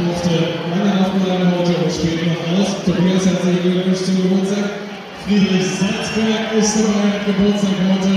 durfte 0.02 0.34
lange 0.74 0.91
aufgeladen 1.06 1.54
heute 1.54 1.74
und 1.78 1.91
spielt 1.93 2.26
noch 2.26 2.41
aus. 2.58 2.82
Tobias 2.86 3.26
hat 3.30 3.45
sich 3.45 3.62
gewünscht 3.62 4.06
zum 4.10 4.18
Geburtstag. 4.26 4.89
Friedrich 5.26 5.68
Salzberg 5.78 6.50
ist 6.58 6.74
dabei, 6.82 7.22
Geburtstag 7.30 7.78
heute. 7.78 8.14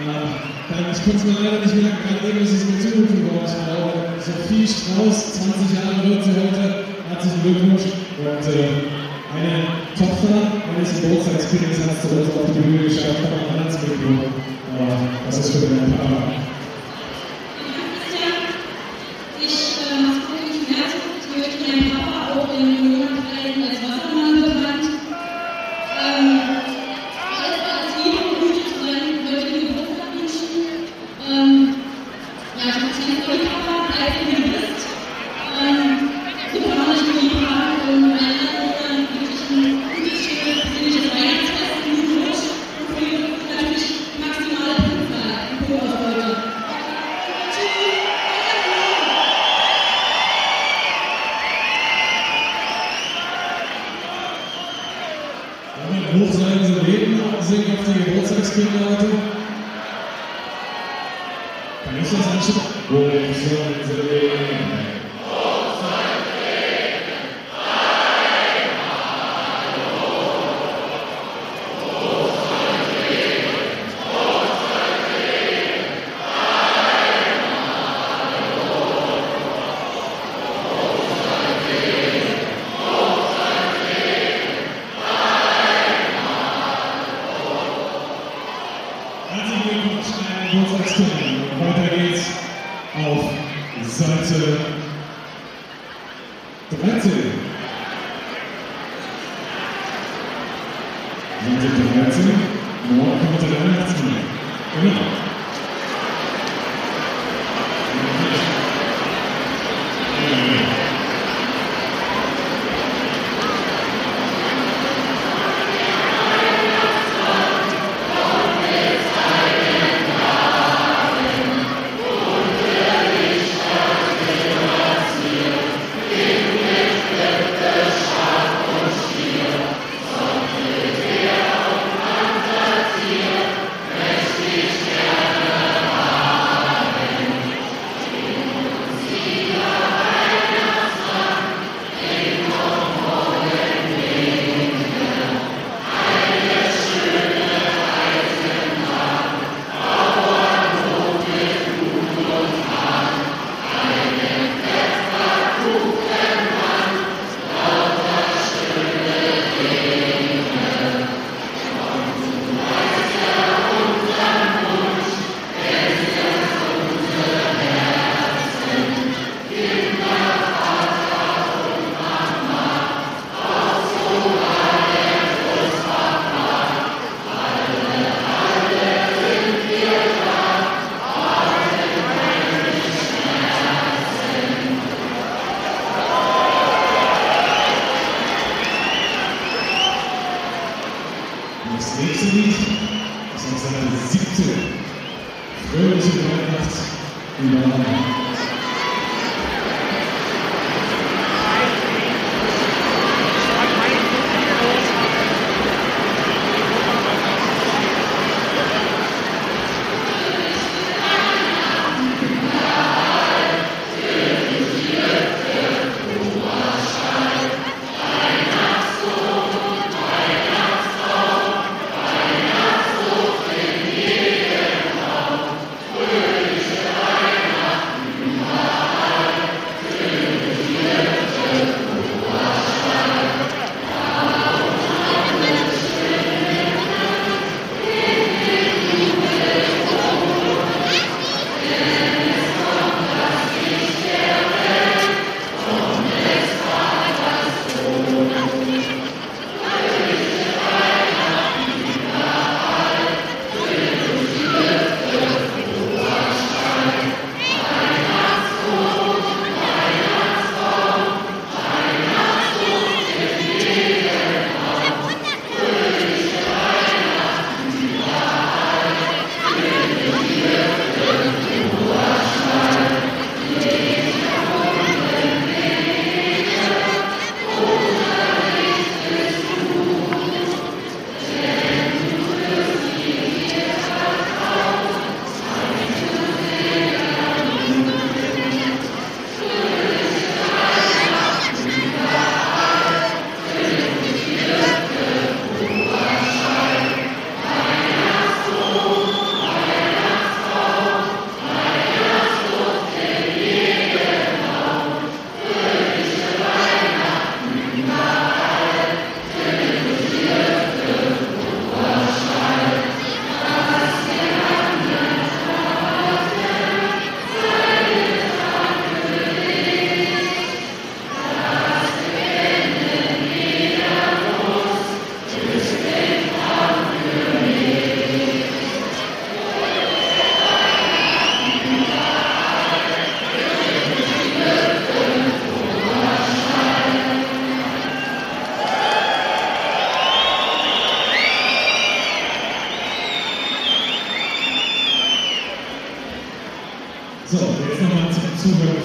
Ähm, 0.00 0.32
Dann, 0.70 0.86
ich 0.88 1.02
konnte 1.04 1.20
es 1.20 1.24
mir 1.28 1.36
leider 1.44 1.60
nicht 1.60 1.76
merken, 1.76 2.00
gerade 2.08 2.24
eben 2.30 2.40
ist 2.40 2.56
es 2.56 2.64
mir 2.64 2.78
zugerufen 2.80 3.20
worden. 3.28 3.44
Ich 3.44 3.60
glaube, 3.60 3.92
Sophie 4.22 4.64
Strauß, 4.64 5.18
20 5.44 5.76
Jahre 5.76 6.00
wird 6.08 6.24
sie 6.24 6.36
heute. 6.40 6.64
Herzlichen 7.10 7.40
Glückwunsch. 7.42 7.84
Und 8.22 8.44
äh, 8.48 8.88
eine 9.34 9.52
Tochter 9.98 10.40
eines 10.72 10.94
Geburtstagskindes 10.94 11.84
hat 11.84 11.98
es 11.98 12.06
heute 12.08 12.30
auf 12.32 12.48
die 12.48 12.60
Bühne 12.64 12.86
geschafft. 12.86 13.20
aber 13.26 13.60
Herzlichen 13.60 13.98
Glückwunsch. 13.98 14.59
uh, 14.80 15.26
das 15.26 15.38
ist 15.38 15.52
für 15.52 15.66
den 15.66 15.78
Entferner 15.78 16.49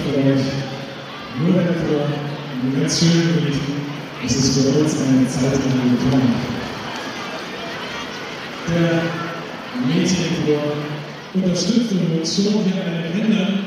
Euch. 0.06 0.46
Nur 1.40 1.52
der 1.52 1.74
Chor, 1.82 2.06
nur 2.62 2.80
ganz 2.80 3.00
schön 3.00 3.34
berichten, 3.34 3.74
es 4.24 4.36
ist 4.36 4.54
für 4.54 4.78
uns 4.78 4.94
eine 5.02 5.26
Zeit, 5.26 5.58
in 5.58 5.66
die 5.66 5.82
wir 5.82 5.98
gekommen 5.98 6.34
Der 8.70 9.02
Mädchenchor 9.84 10.78
unterstützt 11.34 11.90
und 11.90 12.14
wird 12.14 12.26
schon 12.26 12.62
hier 12.64 12.86
den 12.86 13.12
Kindern, 13.12 13.66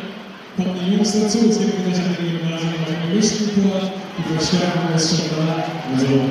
kommen 0.56 0.80
die 0.80 0.96
Jungs 0.96 1.12
dazu. 1.12 1.40
Es 1.50 1.60
gibt 1.60 1.76
an 1.76 1.84
den 1.84 2.40
Gymnasien 2.40 2.72
noch 2.72 2.88
einen 2.88 3.12
gemischten 3.12 3.50
die 4.18 4.34
Verstärkung 4.34 4.96
ist 4.96 5.10
schon 5.12 5.30
da. 5.36 5.68
Also, 5.92 6.24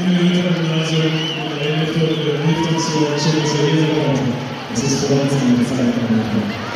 der 0.00 0.54
Gymnasium, 0.56 1.04
in 1.04 1.52
der 1.52 1.84
Hälfte, 1.84 2.00
hilft 2.00 2.72
uns 2.72 2.86
so, 2.88 3.12
schön, 3.12 3.42
dass 3.44 3.52
wir 3.60 3.68
hier 3.68 4.16
sind. 4.16 4.32
Es 4.72 4.82
ist 4.84 5.04
für 5.04 5.12
uns 5.14 5.32
eine 5.36 5.62
Zeit, 5.68 5.94
in 6.00 6.69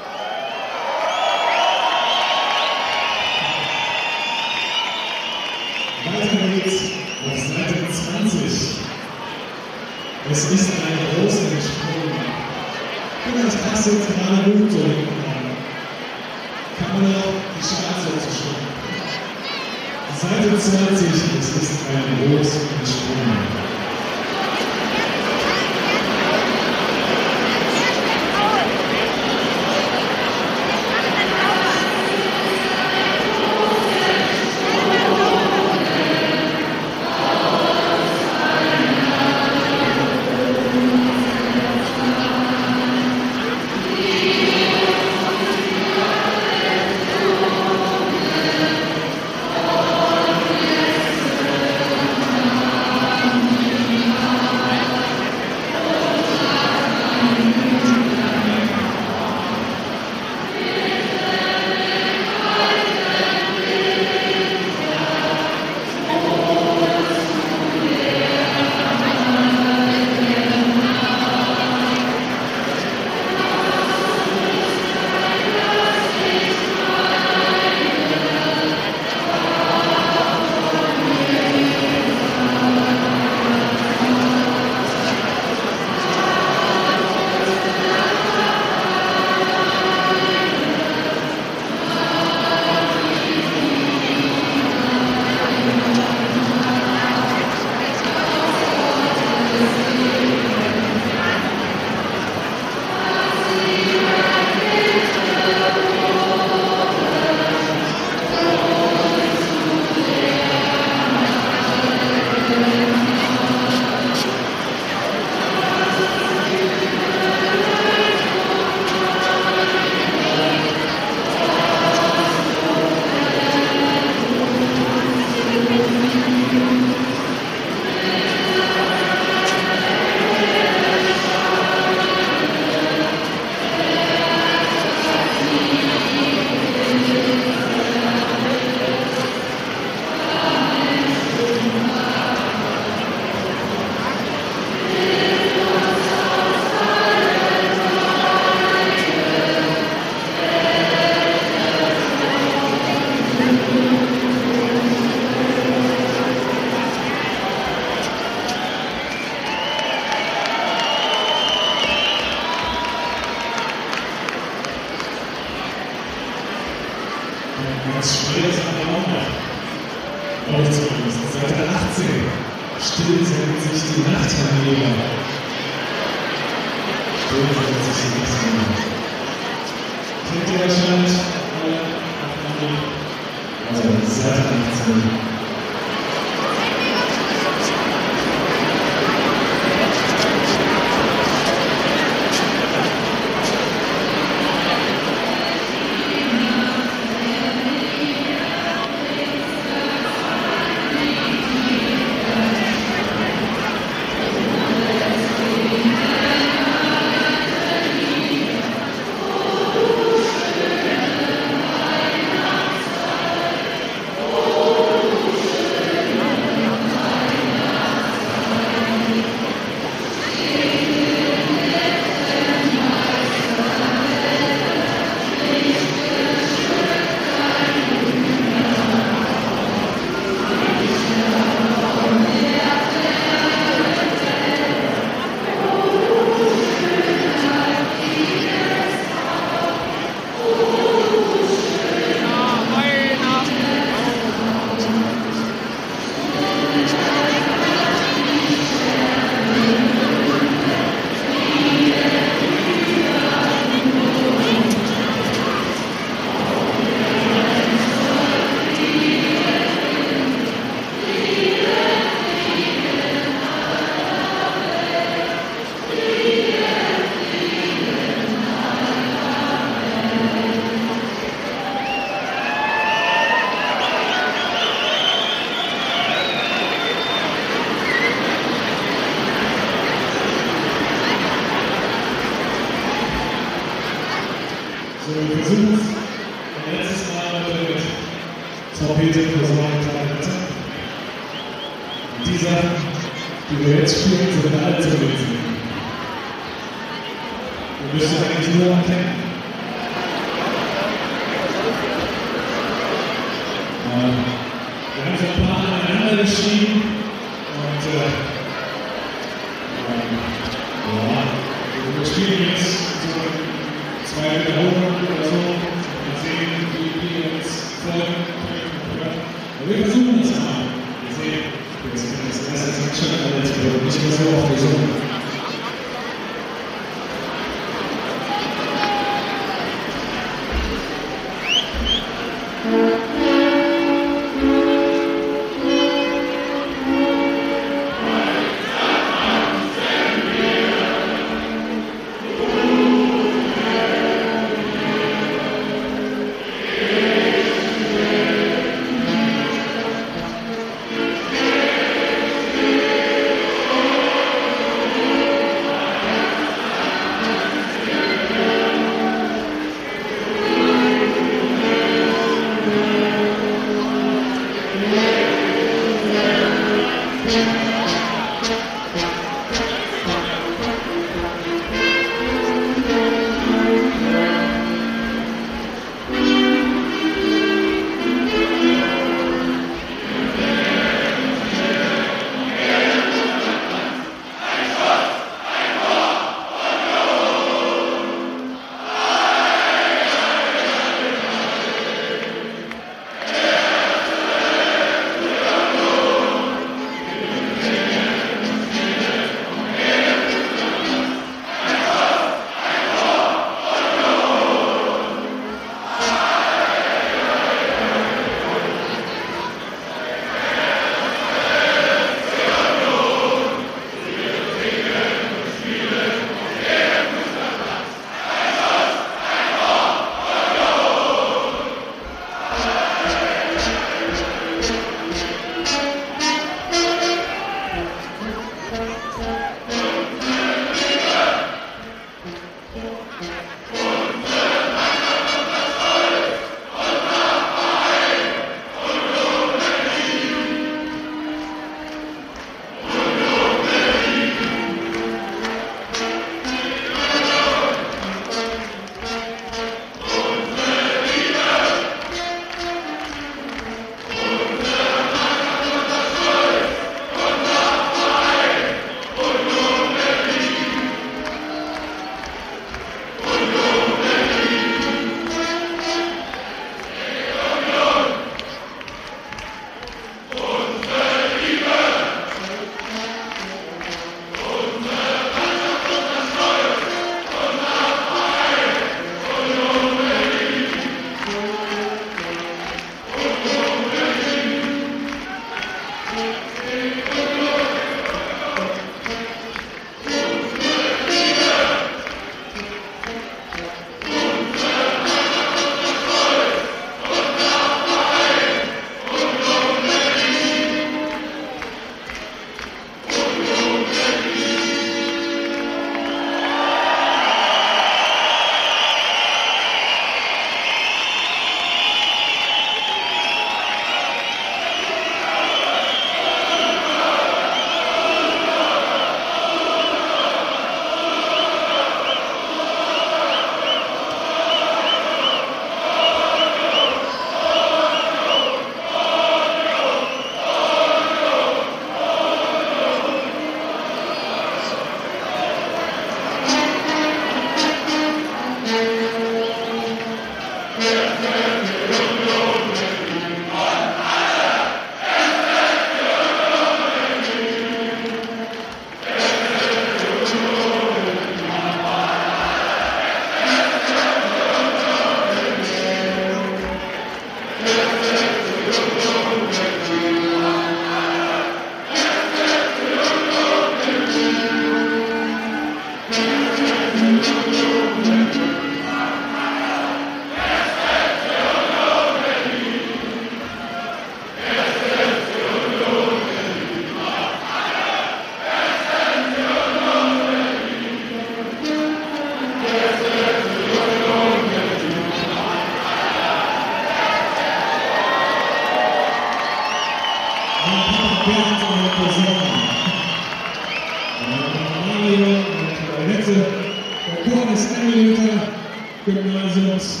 Gymnasiums 599.06 600.00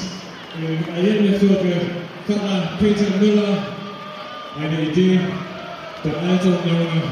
im 0.58 0.84
Allende-Viertel 0.92 1.80
Pfarrer 2.26 2.70
Peter 2.80 3.16
Müller. 3.20 3.58
Eine 4.58 4.82
Idee 4.82 5.20
der 6.02 6.16
alte 6.28 6.48
und 6.48 6.66
junge. 6.66 7.02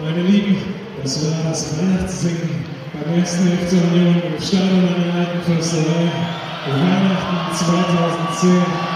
Meine 0.00 0.22
Lieben, 0.28 0.56
das 1.02 1.24
war 1.24 1.50
das 1.50 1.76
Weihnachtssingen 1.76 2.64
beim 2.92 3.18
ersten 3.18 3.48
FC 3.48 3.72
Union 3.72 4.22
im 4.22 4.40
Stadion 4.40 4.88
an 4.88 5.02
der 5.02 5.14
Alten 5.14 5.42
Försterei. 5.42 6.08
Weihnachten 6.66 7.56
2010. 7.56 8.93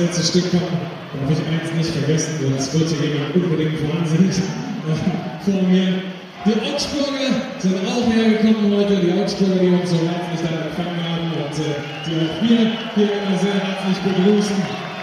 letzte 0.00 0.24
Stück 0.24 0.50
kommen, 0.50 0.80
darf 1.12 1.30
ich 1.30 1.40
eins 1.44 1.72
nicht 1.76 1.90
vergessen, 1.92 2.40
sonst 2.40 2.72
wird 2.72 2.88
hier 2.88 3.12
jemand 3.12 3.34
unbedingt 3.36 3.76
wahnsinnig 3.84 4.36
äh, 4.38 4.96
vor 5.44 5.62
mir. 5.68 6.02
Die 6.40 6.56
Augsburger 6.56 7.28
sind 7.60 7.76
auch 7.84 8.08
hergekommen 8.08 8.72
heute, 8.72 8.96
die 8.96 9.12
Augsburger, 9.12 9.60
die 9.60 9.68
uns 9.68 9.90
so 9.90 10.00
herzlich 10.00 10.40
dann 10.40 10.72
empfangen 10.72 10.96
haben 11.04 11.28
und 11.36 11.52
äh, 11.60 11.84
die 12.08 12.16
auch 12.16 12.36
wir 12.40 12.60
hier 12.96 13.10
immer 13.12 13.36
sehr 13.36 13.60
herzlich 13.60 13.98
begrüßen. 14.00 14.56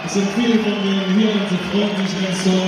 Es 0.04 0.14
sind 0.14 0.28
viele 0.34 0.58
von 0.58 0.74
denen 0.82 1.14
hier 1.14 1.30
und 1.30 1.46
sie 1.46 1.60
freuen 1.70 1.94
sich 2.02 2.12
ganz 2.18 2.42
toll. 2.42 2.66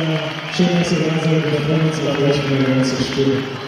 Äh, 0.00 0.56
schön, 0.56 0.72
dass 0.80 0.92
ihr 0.92 1.04
da 1.04 1.12
seid. 1.20 1.44
Wir 1.44 1.60
freuen 1.68 1.84
uns 1.84 2.00
auf 2.00 2.16
euch 2.24 2.40
mit 2.48 2.56
der 2.56 2.74
ganzen 2.74 3.04
Stimme. 3.04 3.36
Ihr 3.36 3.65